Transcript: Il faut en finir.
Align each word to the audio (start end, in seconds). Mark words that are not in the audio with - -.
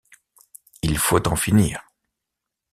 Il 0.81 0.97
faut 0.97 1.27
en 1.27 1.35
finir. 1.35 1.87